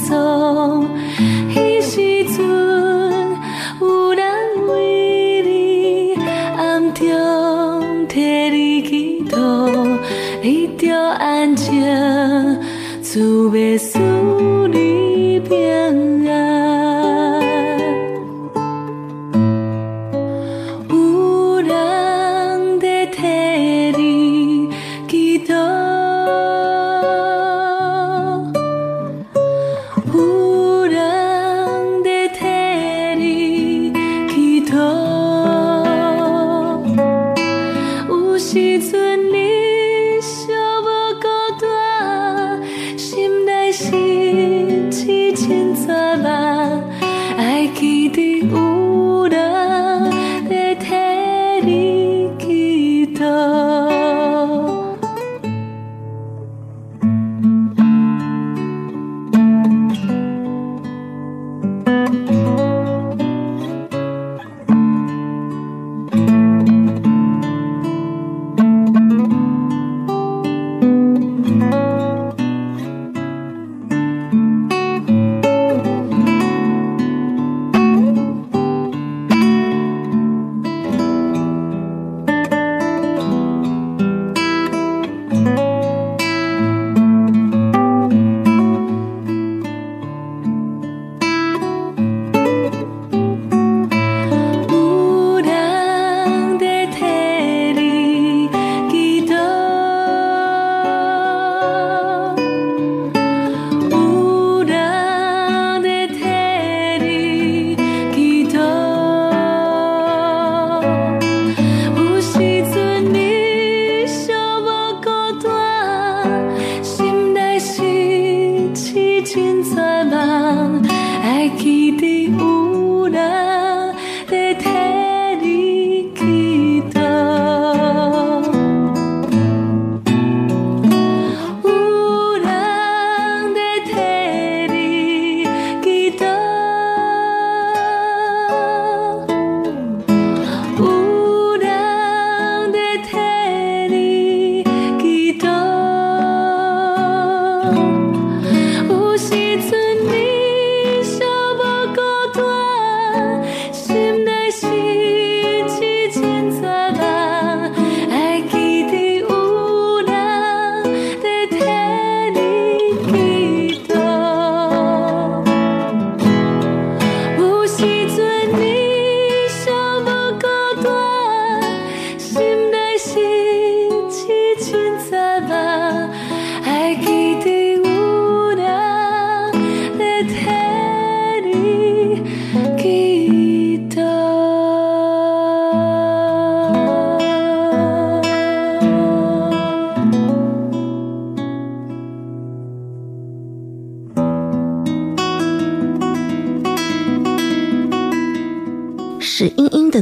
[0.08, 0.86] 踪，
[1.54, 2.46] 迄时阵
[3.80, 4.26] 有人
[4.68, 6.16] 为你
[6.58, 8.20] 暗中替
[8.50, 9.38] 你祈祷，
[10.42, 11.82] 你着安静，
[13.02, 13.78] 自袂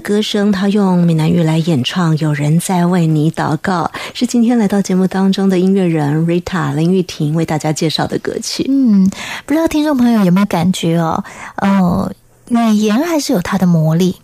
[0.04, 8.66] 歌声，他用闽南语来演唱《有人在为你祷告》，是今天来到节目当中的音乐人 Rita 林玉婷为大家介绍的歌曲。
[8.68, 9.10] 嗯，
[9.46, 11.24] 不知道听众朋友有没有感觉哦？
[11.56, 12.14] 呃，
[12.50, 14.18] 语言还是有它的魔力。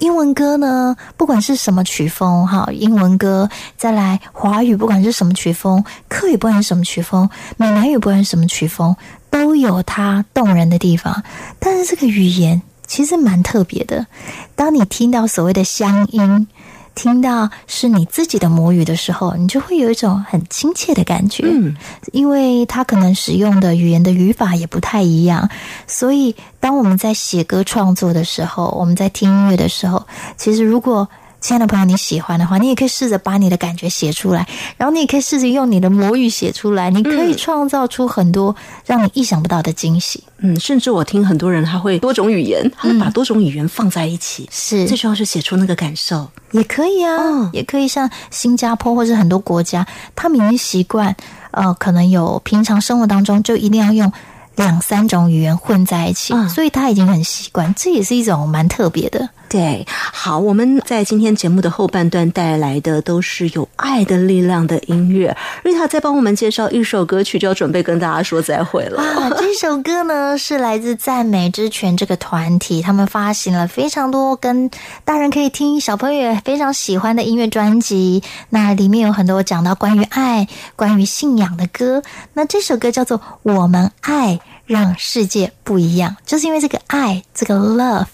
[0.00, 8.94] 英文歌呢，不管是什么曲风，哈，英文歌再来华语，不管是什么曲风，客语不管是什么曲风，闽南语不管是什么曲风，
[9.30, 11.22] 都有它动人的地方。
[11.58, 12.60] 但是这个语言
[12.92, 14.06] 其实蛮特别的，
[14.54, 16.46] 当你听到所谓的乡音。
[16.94, 21.42] 听到是你自己的母语的时候，你就会有一种很亲切的感觉。
[21.46, 21.74] 嗯，
[22.12, 25.48] 因为它可能使用的语言的语法也不太一样，
[25.86, 31.08] 所以当我们在写歌创作的时候，我们在听音乐的时候，其实如果
[31.42, 38.54] 亲爱的朋友你喜欢的话，你也可以试着把你的感觉写出来，然后你也可以试着用你的母语写出来，你可以创造出很多
[38.86, 40.22] 让你意想不到的惊喜。
[40.38, 46.30] 嗯，甚至我听很多人他会多种语言，他会把多种语言放在一起，是最重要是写出那个感受。
[46.52, 49.84] 也可以啊，嗯也可以像新加坡或是很多国家，
[50.14, 51.14] 他们已经习惯，
[51.50, 54.12] 呃，可能有平常生活当中就一定要用
[54.54, 59.28] 两三种语言混在一起，嗯所以他已经很习惯，这也是一种蛮特别的。
[59.52, 65.36] 对，好，我们在今天节目的后半段带来的都是有爱的力量的音乐。
[65.62, 69.02] 瑞塔再帮我们介绍一首歌曲，就要准备跟大家说再会了。
[69.02, 74.70] 啊，这首歌呢是来自赞美之泉这个团体，他们发行了非常多跟
[75.04, 78.22] 大人可以听、小朋友也非常喜欢的音乐专辑。
[78.48, 82.02] 那里面有很多讲到关于爱、关于信仰的歌。
[82.32, 88.06] 那这首歌叫做《我们爱让世界不一样》，就是因为这个爱，这个 love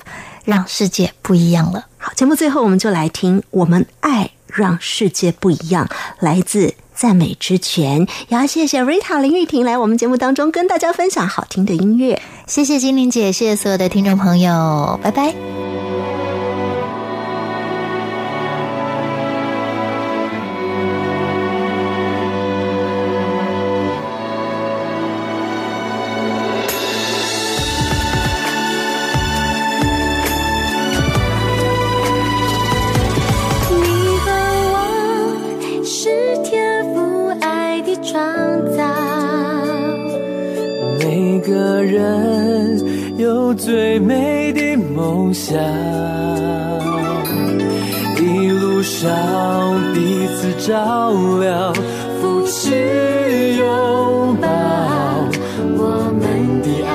[0.48, 1.84] 让世界不一样了。
[1.98, 5.86] 好，节目最后我们就来听《我们爱让世界不一样》，
[6.20, 8.00] 来自赞美之泉。
[8.28, 12.22] 也要谢谢 Rita 林玉婷来我们节目当中跟大家分享好听的音乐。
[12.46, 15.34] 谢谢精灵姐，谢谢所有的听众朋友，拜拜。
[43.58, 45.58] 最美的梦想，
[48.16, 49.12] 一路上
[49.92, 51.74] 彼此照亮，
[52.20, 54.48] 扶持拥抱。
[55.76, 55.80] 我
[56.20, 56.90] 们的爱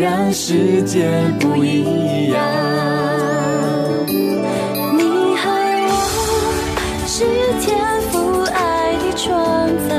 [0.00, 1.06] 让世界
[1.38, 2.42] 不一样。
[4.96, 5.02] 你
[5.36, 5.44] 和
[5.88, 5.92] 我
[7.06, 7.16] 是
[7.60, 7.66] 天
[8.10, 9.28] 赋爱的创
[9.88, 9.94] 造，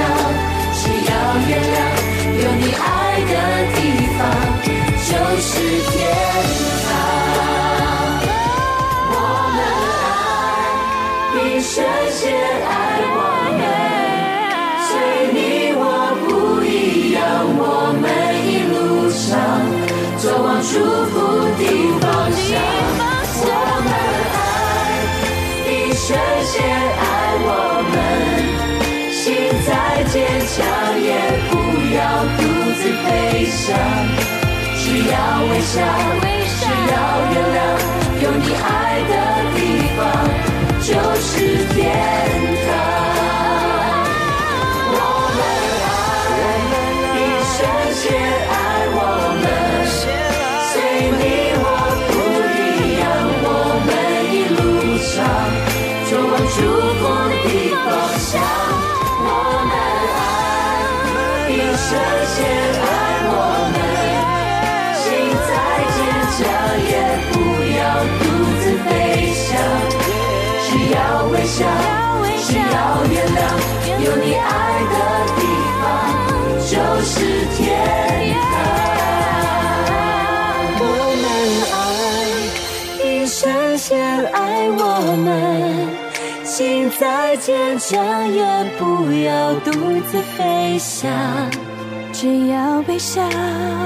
[0.00, 0.23] 要
[32.36, 32.40] 独
[32.78, 33.06] 自飞
[33.46, 33.62] 翔。
[34.76, 35.14] 只要
[35.50, 35.72] 微笑，
[36.60, 36.62] 只
[36.92, 36.94] 要
[37.32, 37.58] 原谅，
[38.22, 38.66] 有你爱
[39.08, 39.12] 的
[39.56, 39.58] 地
[39.96, 39.98] 方
[40.82, 40.88] 就
[41.20, 41.24] 是
[41.74, 41.76] 天
[42.66, 43.23] 堂。
[70.94, 70.98] 要
[71.32, 71.66] 微笑，
[72.46, 72.74] 只要
[73.10, 73.38] 原谅，
[74.04, 74.48] 有你爱
[74.92, 74.94] 的
[75.36, 75.40] 地
[75.80, 75.82] 方
[76.70, 76.72] 就
[77.02, 77.12] 是
[77.56, 77.58] 天
[78.34, 78.44] 堂。
[80.80, 80.82] 我
[81.22, 81.24] 们
[81.74, 81.74] 爱
[83.02, 83.38] 你深
[83.76, 83.86] 陷
[84.32, 84.38] 爱
[84.70, 84.80] 我
[85.24, 85.26] 们，
[86.44, 86.52] 心
[86.98, 87.02] 再
[87.38, 87.92] 坚强，
[88.32, 88.40] 也
[88.78, 88.82] 不
[89.24, 89.70] 要独
[90.06, 91.10] 自飞翔。
[92.12, 92.54] 只要
[92.86, 93.20] 微笑。